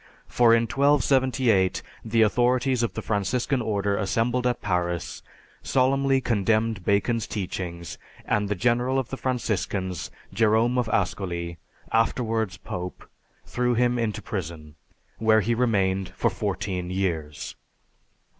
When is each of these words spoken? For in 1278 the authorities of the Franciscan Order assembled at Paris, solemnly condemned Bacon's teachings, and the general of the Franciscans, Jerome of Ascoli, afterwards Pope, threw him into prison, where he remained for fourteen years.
For 0.25 0.55
in 0.55 0.63
1278 0.63 1.83
the 2.03 2.23
authorities 2.23 2.81
of 2.81 2.95
the 2.95 3.03
Franciscan 3.03 3.61
Order 3.61 3.97
assembled 3.97 4.47
at 4.47 4.59
Paris, 4.59 5.21
solemnly 5.61 6.19
condemned 6.19 6.83
Bacon's 6.83 7.27
teachings, 7.27 7.99
and 8.25 8.49
the 8.49 8.55
general 8.55 8.97
of 8.97 9.11
the 9.11 9.15
Franciscans, 9.17 10.09
Jerome 10.33 10.79
of 10.79 10.89
Ascoli, 10.89 11.57
afterwards 11.91 12.57
Pope, 12.57 13.07
threw 13.45 13.75
him 13.75 13.99
into 13.99 14.23
prison, 14.23 14.73
where 15.19 15.41
he 15.41 15.53
remained 15.53 16.09
for 16.15 16.31
fourteen 16.31 16.89
years. 16.89 17.55